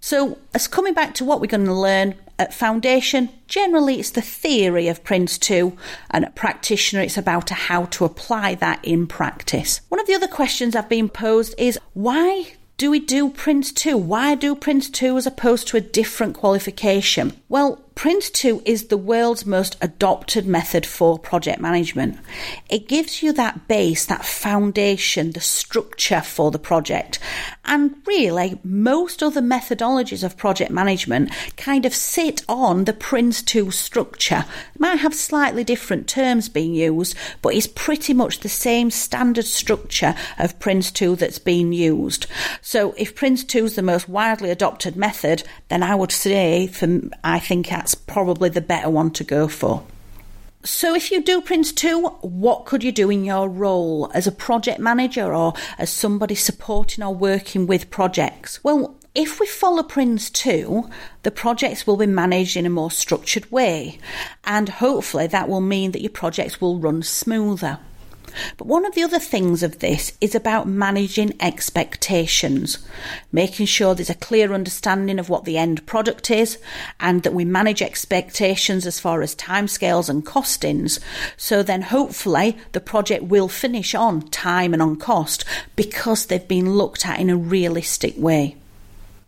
So, 0.00 0.38
as 0.54 0.68
coming 0.68 0.94
back 0.94 1.14
to 1.14 1.24
what 1.24 1.40
we're 1.40 1.48
going 1.48 1.64
to 1.64 1.74
learn, 1.74 2.14
At 2.40 2.54
foundation, 2.54 3.30
generally 3.48 3.98
it's 3.98 4.10
the 4.10 4.22
theory 4.22 4.86
of 4.86 5.02
Prince2, 5.02 5.76
and 6.10 6.24
at 6.24 6.36
practitioner, 6.36 7.02
it's 7.02 7.16
about 7.16 7.50
how 7.50 7.86
to 7.86 8.04
apply 8.04 8.54
that 8.56 8.84
in 8.84 9.08
practice. 9.08 9.80
One 9.88 10.00
of 10.00 10.06
the 10.06 10.14
other 10.14 10.28
questions 10.28 10.76
I've 10.76 10.88
been 10.88 11.08
posed 11.08 11.54
is 11.58 11.80
why 11.94 12.52
do 12.76 12.92
we 12.92 13.00
do 13.00 13.28
Prince2? 13.28 14.00
Why 14.00 14.36
do 14.36 14.54
Prince2 14.54 15.18
as 15.18 15.26
opposed 15.26 15.66
to 15.68 15.76
a 15.76 15.80
different 15.80 16.36
qualification? 16.36 17.32
Well, 17.48 17.84
Prince2 17.98 18.62
is 18.64 18.86
the 18.86 18.96
world's 18.96 19.44
most 19.44 19.76
adopted 19.80 20.46
method 20.46 20.86
for 20.86 21.18
project 21.18 21.60
management. 21.60 22.16
It 22.70 22.86
gives 22.86 23.24
you 23.24 23.32
that 23.32 23.66
base, 23.66 24.06
that 24.06 24.24
foundation, 24.24 25.32
the 25.32 25.40
structure 25.40 26.20
for 26.20 26.52
the 26.52 26.60
project. 26.60 27.18
And 27.64 27.96
really, 28.06 28.60
most 28.62 29.20
other 29.20 29.40
methodologies 29.40 30.22
of 30.22 30.36
project 30.36 30.70
management 30.70 31.32
kind 31.56 31.84
of 31.84 31.92
sit 31.92 32.44
on 32.48 32.84
the 32.84 32.92
Prince2 32.92 33.72
structure. 33.72 34.44
It 34.76 34.80
might 34.80 35.00
have 35.00 35.12
slightly 35.12 35.64
different 35.64 36.06
terms 36.06 36.48
being 36.48 36.74
used, 36.74 37.16
but 37.42 37.54
it's 37.54 37.66
pretty 37.66 38.14
much 38.14 38.40
the 38.40 38.48
same 38.48 38.92
standard 38.92 39.44
structure 39.44 40.14
of 40.38 40.60
Prince2 40.60 41.18
that's 41.18 41.40
being 41.40 41.72
used. 41.72 42.26
So 42.62 42.94
if 42.96 43.16
Prince2 43.16 43.64
is 43.64 43.74
the 43.74 43.82
most 43.82 44.08
widely 44.08 44.50
adopted 44.50 44.94
method, 44.94 45.42
then 45.68 45.82
I 45.82 45.96
would 45.96 46.12
say, 46.12 46.68
for, 46.68 47.00
I 47.24 47.40
think 47.40 47.72
that's 47.88 47.94
probably 47.94 48.50
the 48.50 48.60
better 48.60 48.90
one 48.90 49.10
to 49.10 49.24
go 49.24 49.48
for. 49.48 49.82
So, 50.62 50.94
if 50.94 51.10
you 51.10 51.22
do 51.22 51.40
Prince2, 51.40 52.22
what 52.22 52.66
could 52.66 52.84
you 52.84 52.92
do 52.92 53.08
in 53.08 53.24
your 53.24 53.48
role 53.48 54.10
as 54.12 54.26
a 54.26 54.32
project 54.32 54.78
manager 54.78 55.34
or 55.34 55.54
as 55.78 55.88
somebody 55.88 56.34
supporting 56.34 57.02
or 57.02 57.14
working 57.14 57.66
with 57.66 57.88
projects? 57.88 58.62
Well, 58.62 58.94
if 59.14 59.40
we 59.40 59.46
follow 59.46 59.82
Prince2, 59.82 60.90
the 61.22 61.30
projects 61.30 61.86
will 61.86 61.96
be 61.96 62.04
managed 62.04 62.58
in 62.58 62.66
a 62.66 62.70
more 62.70 62.90
structured 62.90 63.50
way, 63.50 63.98
and 64.44 64.68
hopefully 64.68 65.26
that 65.28 65.48
will 65.48 65.62
mean 65.62 65.92
that 65.92 66.02
your 66.02 66.10
projects 66.10 66.60
will 66.60 66.78
run 66.78 67.02
smoother. 67.02 67.78
But 68.56 68.66
one 68.66 68.84
of 68.84 68.94
the 68.94 69.02
other 69.02 69.18
things 69.18 69.62
of 69.62 69.78
this 69.78 70.12
is 70.20 70.34
about 70.34 70.68
managing 70.68 71.34
expectations, 71.40 72.78
making 73.32 73.66
sure 73.66 73.94
there's 73.94 74.10
a 74.10 74.14
clear 74.14 74.52
understanding 74.52 75.18
of 75.18 75.28
what 75.28 75.44
the 75.44 75.58
end 75.58 75.86
product 75.86 76.30
is 76.30 76.58
and 77.00 77.22
that 77.22 77.34
we 77.34 77.44
manage 77.44 77.82
expectations 77.82 78.86
as 78.86 79.00
far 79.00 79.22
as 79.22 79.34
timescales 79.34 80.08
and 80.08 80.24
costings. 80.24 81.00
So 81.36 81.62
then 81.62 81.82
hopefully 81.82 82.56
the 82.72 82.80
project 82.80 83.24
will 83.24 83.48
finish 83.48 83.94
on 83.94 84.22
time 84.28 84.72
and 84.72 84.82
on 84.82 84.96
cost 84.96 85.44
because 85.76 86.26
they've 86.26 86.48
been 86.48 86.74
looked 86.74 87.06
at 87.06 87.20
in 87.20 87.30
a 87.30 87.36
realistic 87.36 88.16
way. 88.16 88.56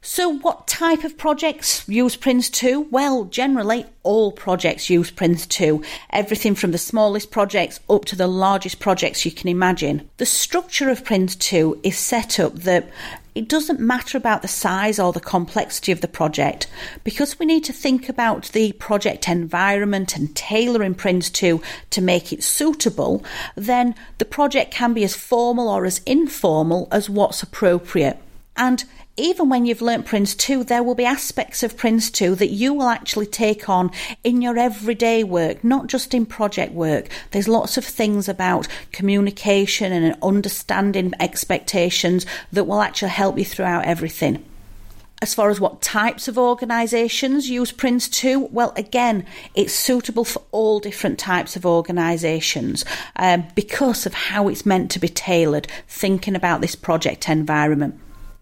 So, 0.03 0.31
what 0.31 0.67
type 0.67 1.05
of 1.05 1.19
projects 1.19 1.87
use 1.87 2.17
Prince2? 2.17 2.91
Well, 2.91 3.25
generally, 3.27 3.85
all 4.03 4.33
projects 4.33 4.89
use 4.89 5.11
Prince2. 5.11 5.85
Everything 6.09 6.55
from 6.55 6.71
the 6.71 6.79
smallest 6.79 7.31
projects 7.31 7.81
up 7.91 8.07
to 8.07 8.17
the 8.17 8.27
largest 8.27 8.81
projects 8.81 9.27
you 9.27 9.31
can 9.31 9.51
imagine. 9.51 10.09
The 10.17 10.25
structure 10.25 10.89
of 10.89 11.05
Prince2 11.05 11.81
is 11.83 11.99
set 11.99 12.41
up 12.41 12.55
that 12.61 12.89
it 13.35 13.47
doesn't 13.47 13.79
matter 13.79 14.17
about 14.17 14.41
the 14.41 14.49
size 14.49 14.99
or 14.99 15.13
the 15.13 15.21
complexity 15.21 15.93
of 15.93 16.01
the 16.01 16.09
project 16.09 16.67
because 17.05 17.39
we 17.39 17.45
need 17.45 17.65
to 17.65 17.73
think 17.75 18.09
about 18.09 18.45
the 18.53 18.73
project 18.73 19.29
environment 19.29 20.17
and 20.17 20.35
tailoring 20.35 20.95
Prince2 20.95 21.63
to 21.91 22.01
make 22.01 22.33
it 22.33 22.43
suitable, 22.43 23.23
then 23.55 23.95
the 24.17 24.25
project 24.25 24.73
can 24.73 24.95
be 24.95 25.05
as 25.05 25.15
formal 25.15 25.69
or 25.69 25.85
as 25.85 25.99
informal 26.07 26.89
as 26.91 27.11
what's 27.11 27.43
appropriate. 27.43 28.19
And 28.57 28.85
even 29.17 29.49
when 29.49 29.67
you've 29.67 29.83
learnt 29.83 30.07
Prince2, 30.07 30.67
there 30.67 30.83
will 30.83 30.95
be 30.95 31.05
aspects 31.05 31.63
of 31.63 31.77
Prince2 31.77 32.39
that 32.39 32.51
you 32.51 32.73
will 32.73 32.89
actually 32.89 33.27
take 33.27 33.69
on 33.69 33.91
in 34.25 34.41
your 34.41 34.57
everyday 34.57 35.25
work, 35.25 35.63
not 35.65 35.89
just 35.89 36.15
in 36.15 36.25
project 36.25 36.73
work. 36.73 37.09
There's 37.33 37.49
lots 37.49 37.77
of 37.77 37.85
things 37.85 38.29
about 38.29 38.69
communication 38.93 39.93
and 39.93 40.17
understanding 40.23 41.13
expectations 41.21 42.25
that 42.53 42.65
will 42.65 42.81
actually 42.81 43.11
help 43.11 43.37
you 43.37 43.45
throughout 43.45 43.85
everything. 43.85 44.45
As 45.23 45.35
far 45.35 45.51
as 45.51 45.61
what 45.61 45.83
types 45.83 46.29
of 46.29 46.39
organisations 46.39 47.51
use 47.51 47.73
Prince2, 47.73 48.51
well, 48.53 48.73
again, 48.75 49.27
it's 49.55 49.75
suitable 49.75 50.25
for 50.25 50.41
all 50.51 50.81
different 50.81 51.19
types 51.19 51.57
of 51.57 51.67
organisations 51.67 52.87
um, 53.17 53.45
because 53.55 54.07
of 54.07 54.15
how 54.15 54.49
it's 54.49 54.65
meant 54.65 54.91
to 54.93 54.99
be 54.99 55.09
tailored, 55.09 55.67
thinking 55.89 56.35
about 56.35 56.63
this 56.63 56.75
project 56.75 57.29
environment. 57.29 58.01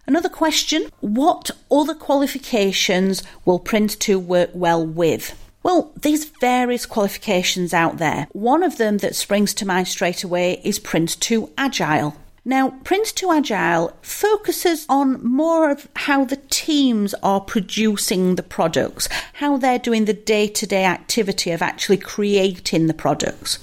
Another 0.09 0.27
question 0.27 0.87
What 1.01 1.51
other 1.69 1.93
qualifications 1.93 3.21
will 3.45 3.59
Prince2 3.59 4.19
work 4.19 4.49
well 4.55 4.83
with? 4.83 5.37
Well, 5.61 5.91
there's 5.95 6.31
various 6.41 6.87
qualifications 6.87 7.75
out 7.75 7.99
there. 7.99 8.27
One 8.31 8.63
of 8.63 8.77
them 8.77 8.97
that 8.97 9.15
springs 9.15 9.53
to 9.53 9.67
mind 9.67 9.87
straight 9.87 10.23
away 10.23 10.61
is 10.63 10.79
Prince2 10.79 11.51
Agile. 11.59 12.15
Now, 12.49 12.71
Prince2 12.83 13.37
Agile 13.37 13.95
focuses 14.01 14.87
on 14.89 15.23
more 15.23 15.69
of 15.69 15.87
how 15.95 16.25
the 16.25 16.41
teams 16.49 17.13
are 17.21 17.41
producing 17.41 18.37
the 18.37 18.41
products, 18.41 19.07
how 19.33 19.57
they're 19.57 19.77
doing 19.77 20.05
the 20.05 20.15
day 20.15 20.47
to 20.47 20.65
day 20.65 20.83
activity 20.83 21.51
of 21.51 21.61
actually 21.61 21.97
creating 21.97 22.87
the 22.87 22.95
products. 22.95 23.59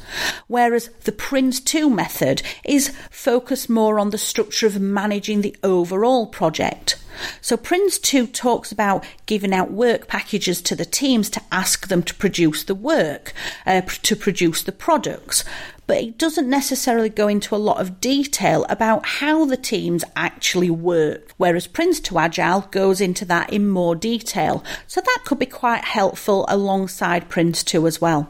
Whereas 0.46 0.90
the 1.02 1.10
Prince2 1.10 1.92
method 1.92 2.42
is 2.64 2.92
focused 3.10 3.68
more 3.68 3.98
on 3.98 4.10
the 4.10 4.18
structure 4.18 4.68
of 4.68 4.80
managing 4.80 5.40
the 5.40 5.56
overall 5.64 6.28
project. 6.28 6.94
So 7.40 7.56
Prince2 7.56 8.32
talks 8.32 8.72
about 8.72 9.04
giving 9.26 9.52
out 9.52 9.70
work 9.70 10.08
packages 10.08 10.60
to 10.62 10.76
the 10.76 10.84
teams 10.84 11.30
to 11.30 11.42
ask 11.52 11.88
them 11.88 12.02
to 12.04 12.14
produce 12.14 12.64
the 12.64 12.74
work, 12.74 13.32
uh, 13.66 13.80
to 13.80 14.16
produce 14.16 14.62
the 14.62 14.72
products 14.72 15.44
but 15.86 15.98
it 15.98 16.18
doesn't 16.18 16.48
necessarily 16.48 17.08
go 17.08 17.28
into 17.28 17.54
a 17.54 17.58
lot 17.58 17.80
of 17.80 18.00
detail 18.00 18.66
about 18.68 19.06
how 19.06 19.44
the 19.44 19.56
teams 19.56 20.04
actually 20.16 20.70
work, 20.70 21.32
whereas 21.36 21.68
Prince2 21.68 22.20
Agile 22.20 22.62
goes 22.70 23.00
into 23.00 23.24
that 23.26 23.52
in 23.52 23.68
more 23.68 23.94
detail. 23.94 24.64
So 24.86 25.00
that 25.00 25.22
could 25.24 25.38
be 25.38 25.46
quite 25.46 25.84
helpful 25.84 26.44
alongside 26.48 27.30
Prince2 27.30 27.86
as 27.86 28.00
well. 28.00 28.28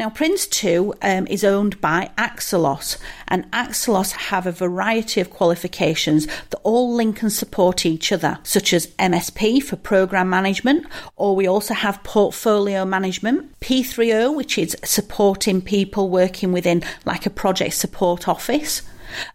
Now, 0.00 0.08
Prince2 0.08 0.94
um, 1.02 1.26
is 1.26 1.44
owned 1.44 1.78
by 1.82 2.10
Axelos, 2.16 2.96
and 3.28 3.44
Axelos 3.50 4.12
have 4.12 4.46
a 4.46 4.50
variety 4.50 5.20
of 5.20 5.28
qualifications 5.28 6.24
that 6.24 6.58
all 6.62 6.94
link 6.94 7.20
and 7.20 7.30
support 7.30 7.84
each 7.84 8.10
other, 8.10 8.38
such 8.42 8.72
as 8.72 8.86
MSP 8.98 9.62
for 9.62 9.76
program 9.76 10.30
management, 10.30 10.86
or 11.16 11.36
we 11.36 11.46
also 11.46 11.74
have 11.74 12.02
portfolio 12.02 12.86
management, 12.86 13.60
P3O, 13.60 14.34
which 14.34 14.56
is 14.56 14.74
supporting 14.84 15.60
people 15.60 16.08
working 16.08 16.50
within 16.50 16.82
like 17.04 17.26
a 17.26 17.30
project 17.30 17.74
support 17.74 18.26
office, 18.26 18.80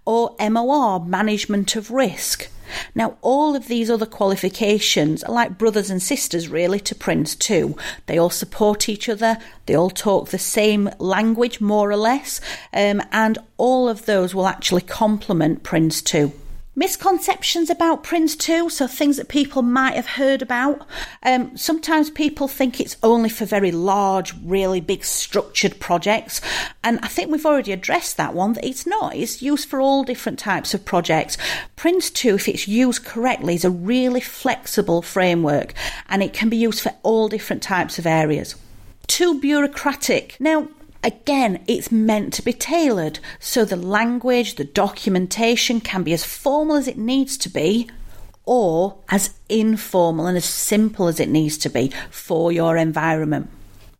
or 0.06 0.36
MOR, 0.40 1.04
management 1.06 1.76
of 1.76 1.92
risk. 1.92 2.50
Now, 2.94 3.18
all 3.22 3.56
of 3.56 3.68
these 3.68 3.90
other 3.90 4.06
qualifications 4.06 5.24
are 5.24 5.34
like 5.34 5.58
brothers 5.58 5.90
and 5.90 6.02
sisters, 6.02 6.50
really, 6.50 6.80
to 6.82 6.96
Prince2. 6.96 7.78
They 8.08 8.18
all 8.18 8.30
support 8.30 8.90
each 8.90 9.08
other, 9.08 9.38
they 9.66 9.76
all 9.76 9.90
talk 9.90 10.30
the 10.30 10.40
same 10.40 10.90
language, 11.00 11.62
more 11.62 11.92
or 11.92 11.98
less, 11.98 12.42
um, 12.74 13.02
and 13.12 13.38
all 13.58 13.88
of 13.88 14.06
those 14.06 14.34
will 14.34 14.48
actually 14.48 14.82
complement 14.82 15.64
Prince2 15.64 16.34
misconceptions 16.76 17.70
about 17.70 18.04
Prince2, 18.04 18.70
so 18.70 18.88
things 18.88 19.18
that 19.18 19.30
people 19.30 19.62
might 19.62 19.96
have 19.96 20.06
heard 20.06 20.42
about. 20.42 20.86
Um, 21.24 21.56
sometimes 21.56 22.10
people 22.10 22.48
think 22.48 22.80
it's 22.80 22.98
only 23.02 23.30
for 23.30 23.46
very 23.46 23.72
large, 23.72 24.34
really 24.44 24.82
big 24.82 25.04
structured 25.06 25.80
projects, 25.80 26.42
and 26.84 27.00
I 27.02 27.08
think 27.08 27.32
we've 27.32 27.46
already 27.46 27.72
addressed 27.72 28.18
that 28.18 28.34
one. 28.34 28.54
That 28.54 28.66
it's 28.66 28.86
not. 28.86 29.16
It's 29.16 29.42
used 29.42 29.70
for 29.70 29.80
all 29.80 30.04
different 30.04 30.40
types 30.40 30.74
of 30.74 30.86
projects. 30.86 31.38
Prince2, 31.78 32.36
if 32.36 32.48
it's 32.48 32.68
used 32.68 33.06
correctly, 33.06 33.56
is 33.56 33.66
a 33.66 33.70
really 33.70 34.22
flexible 34.22 35.02
framework, 35.02 35.74
and 36.10 36.22
it 36.22 36.34
can 36.34 36.50
be 36.50 36.58
used 36.58 36.82
for 36.82 36.94
all 37.04 37.30
different 37.30 37.64
types 37.64 37.98
of 37.98 38.06
areas. 38.06 38.56
Too 39.08 39.40
bureaucratic. 39.40 40.36
Now, 40.40 40.68
Again, 41.06 41.64
it's 41.68 41.92
meant 41.92 42.34
to 42.34 42.42
be 42.42 42.52
tailored, 42.52 43.20
so 43.40 43.64
the 43.64 43.76
language, 43.76 44.56
the 44.56 44.64
documentation 44.64 45.80
can 45.80 46.02
be 46.02 46.14
as 46.14 46.26
formal 46.26 46.78
as 46.78 46.88
it 46.88 46.98
needs 46.98 47.38
to 47.38 47.48
be, 47.48 47.88
or 48.44 48.98
as 49.10 49.36
informal 49.48 50.26
and 50.26 50.36
as 50.36 50.46
simple 50.46 51.08
as 51.08 51.20
it 51.20 51.30
needs 51.30 51.60
to 51.60 51.70
be 51.70 51.92
for 52.10 52.52
your 52.52 52.76
environment. 52.76 53.52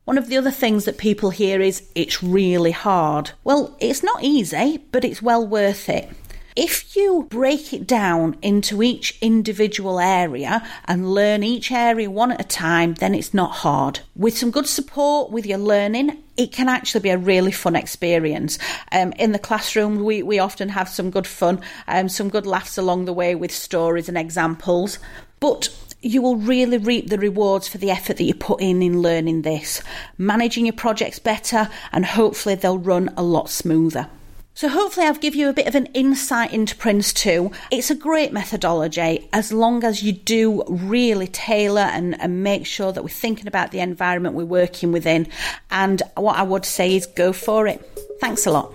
One 0.06 0.18
of 0.18 0.30
the 0.30 0.38
other 0.38 0.50
things 0.50 0.86
that 0.86 0.98
people 0.98 1.30
hear 1.30 1.62
is 1.62 1.88
it's 1.94 2.24
really 2.24 2.72
hard. 2.72 3.34
Well, 3.44 3.78
it's 3.80 4.02
not 4.02 4.24
easy, 4.24 4.84
but 4.92 5.06
it's 5.06 5.22
well 5.22 5.46
worth 5.46 5.88
it. 5.90 6.10
If 6.56 6.96
you 6.96 7.28
break 7.30 7.74
it 7.74 7.86
down 7.86 8.38
into 8.42 8.82
each 8.82 9.18
individual 9.20 10.00
area 10.00 10.66
and 10.86 11.14
learn 11.14 11.44
each 11.44 11.70
area 11.70 12.10
one 12.10 12.32
at 12.32 12.40
a 12.40 12.46
time, 12.46 12.94
then 12.94 13.14
it's 13.14 13.34
not 13.34 13.52
hard. 13.52 14.00
With 14.16 14.38
some 14.38 14.52
good 14.52 14.66
support 14.66 15.32
with 15.32 15.46
your 15.46 15.58
learning, 15.58 16.24
it 16.38 16.54
can 16.54 16.70
actually 16.70 17.02
be 17.02 17.10
a 17.10 17.18
really 17.18 17.52
fun 17.52 17.76
experience. 17.76 18.58
Um, 18.94 19.12
in 19.20 19.34
the 19.34 19.40
classroom, 19.40 20.06
we, 20.06 20.24
we 20.24 20.40
often 20.40 20.70
have 20.70 20.88
some 20.88 21.12
good 21.12 21.28
fun, 21.28 21.60
um, 21.90 22.08
some 22.08 22.30
good 22.30 22.46
laughs 22.46 22.78
along 22.78 23.04
the 23.04 23.12
way 23.12 23.36
with 23.36 23.52
stories 23.52 24.08
and 24.08 24.18
examples. 24.18 24.98
But 25.42 25.68
you 26.02 26.22
will 26.22 26.38
really 26.38 26.78
reap 26.78 27.10
the 27.10 27.18
rewards 27.18 27.68
for 27.68 27.80
the 27.80 27.92
effort 27.92 28.16
that 28.16 28.24
you 28.24 28.34
put 28.34 28.62
in 28.62 28.82
in 28.82 29.02
learning 29.02 29.42
this, 29.42 29.84
managing 30.18 30.68
your 30.68 30.74
projects 30.74 31.20
better, 31.20 31.68
and 31.92 32.06
hopefully 32.06 32.56
they'll 32.56 32.78
run 32.78 33.14
a 33.18 33.24
lot 33.24 33.50
smoother. 33.50 34.08
So 34.56 34.70
hopefully 34.70 35.06
I've 35.06 35.20
given 35.20 35.42
you 35.42 35.50
a 35.50 35.54
bit 35.54 35.68
of 35.68 35.76
an 35.76 35.88
insight 35.88 36.54
into 36.54 36.78
Prince 36.78 37.12
2. 37.12 37.52
It's 37.72 37.92
a 37.92 37.96
great 37.96 38.32
methodology 38.32 39.28
as 39.34 39.52
long 39.52 39.84
as 39.84 40.02
you 40.02 40.14
do 40.14 40.64
really 40.70 41.28
tailor 41.28 41.82
and, 41.82 42.20
and 42.22 42.42
make 42.42 42.66
sure 42.66 42.94
that 42.94 43.04
we're 43.04 43.10
thinking 43.10 43.48
about 43.48 43.72
the 43.72 43.82
environment 43.82 44.34
we're 44.34 44.46
working 44.46 44.94
within. 44.94 45.28
And 45.70 46.02
what 46.16 46.38
I 46.38 46.44
would 46.44 46.64
say 46.64 46.96
is 46.96 47.06
go 47.06 47.34
for 47.34 47.68
it. 47.68 47.86
Thanks 48.22 48.46
a 48.46 48.52
lot. 48.52 48.74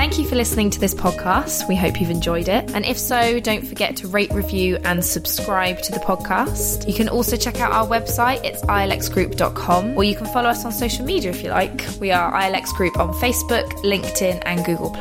Thank 0.00 0.16
you 0.18 0.26
for 0.26 0.34
listening 0.34 0.70
to 0.70 0.80
this 0.80 0.94
podcast. 0.94 1.68
We 1.68 1.76
hope 1.76 2.00
you've 2.00 2.08
enjoyed 2.08 2.48
it. 2.48 2.74
And 2.74 2.86
if 2.86 2.96
so, 2.96 3.38
don't 3.38 3.66
forget 3.66 3.96
to 3.96 4.08
rate, 4.08 4.32
review, 4.32 4.78
and 4.82 5.04
subscribe 5.04 5.82
to 5.82 5.92
the 5.92 5.98
podcast. 5.98 6.88
You 6.88 6.94
can 6.94 7.06
also 7.06 7.36
check 7.36 7.60
out 7.60 7.70
our 7.70 7.86
website, 7.86 8.42
it's 8.42 8.62
ilxgroup.com, 8.62 9.98
or 9.98 10.04
you 10.04 10.16
can 10.16 10.24
follow 10.24 10.48
us 10.48 10.64
on 10.64 10.72
social 10.72 11.04
media 11.04 11.28
if 11.28 11.42
you 11.42 11.50
like. 11.50 11.84
We 12.00 12.12
are 12.12 12.32
ILX 12.32 12.74
Group 12.78 12.98
on 12.98 13.12
Facebook, 13.12 13.70
LinkedIn, 13.82 14.42
and 14.46 14.64
Google, 14.64 14.96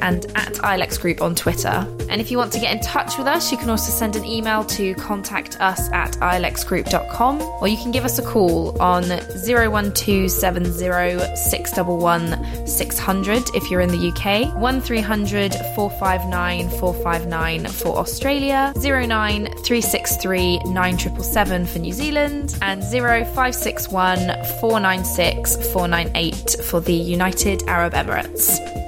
and 0.00 0.26
at 0.34 0.54
ILX 0.54 1.00
Group 1.00 1.22
on 1.22 1.36
Twitter. 1.36 1.86
And 2.10 2.20
if 2.20 2.32
you 2.32 2.38
want 2.38 2.52
to 2.54 2.58
get 2.58 2.74
in 2.74 2.82
touch 2.82 3.18
with 3.18 3.28
us, 3.28 3.52
you 3.52 3.58
can 3.58 3.70
also 3.70 3.92
send 3.92 4.16
an 4.16 4.24
email 4.24 4.64
to 4.64 4.96
contact 4.96 5.60
us 5.60 5.88
at 5.92 6.14
ilxgroup.com, 6.14 7.40
or 7.40 7.68
you 7.68 7.76
can 7.76 7.92
give 7.92 8.04
us 8.04 8.18
a 8.18 8.22
call 8.22 8.76
on 8.82 9.04
01270 9.04 11.36
611 11.36 12.66
600 12.66 13.54
if 13.54 13.70
you're 13.70 13.80
in 13.80 13.90
the 14.10 14.44
UK, 14.44 14.54
1300 14.56 15.54
459 15.74 16.68
459 16.70 17.66
for 17.66 17.98
Australia, 17.98 18.72
09363 18.76 20.58
9777 20.66 21.66
for 21.66 21.78
New 21.78 21.92
Zealand, 21.92 22.56
and 22.62 22.82
0561 22.82 24.18
496 24.60 25.72
498 25.72 26.56
for 26.64 26.80
the 26.80 26.92
United 26.92 27.62
Arab 27.68 27.92
Emirates. 27.94 28.87